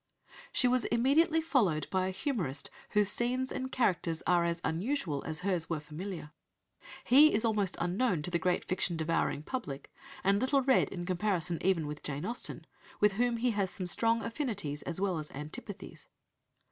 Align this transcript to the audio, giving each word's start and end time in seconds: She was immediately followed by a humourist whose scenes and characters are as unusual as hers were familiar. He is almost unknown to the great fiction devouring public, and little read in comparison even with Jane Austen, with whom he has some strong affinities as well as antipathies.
She 0.51 0.67
was 0.67 0.85
immediately 0.85 1.41
followed 1.41 1.87
by 1.91 2.07
a 2.07 2.09
humourist 2.09 2.71
whose 2.89 3.07
scenes 3.09 3.51
and 3.51 3.71
characters 3.71 4.23
are 4.25 4.43
as 4.43 4.59
unusual 4.63 5.23
as 5.27 5.41
hers 5.41 5.69
were 5.69 5.79
familiar. 5.79 6.31
He 7.03 7.31
is 7.35 7.45
almost 7.45 7.77
unknown 7.79 8.23
to 8.23 8.31
the 8.31 8.39
great 8.39 8.65
fiction 8.65 8.97
devouring 8.97 9.43
public, 9.43 9.91
and 10.23 10.41
little 10.41 10.63
read 10.63 10.89
in 10.89 11.05
comparison 11.05 11.59
even 11.61 11.85
with 11.85 12.01
Jane 12.01 12.25
Austen, 12.25 12.65
with 12.99 13.11
whom 13.11 13.37
he 13.37 13.51
has 13.51 13.69
some 13.69 13.85
strong 13.85 14.23
affinities 14.23 14.81
as 14.81 14.99
well 14.99 15.19
as 15.19 15.29
antipathies. 15.33 16.07